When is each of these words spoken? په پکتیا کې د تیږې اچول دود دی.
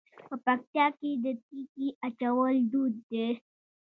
په 0.27 0.35
پکتیا 0.45 0.87
کې 0.99 1.09
د 1.23 1.25
تیږې 1.45 1.87
اچول 2.07 2.55
دود 2.71 2.95
دی. 3.09 3.27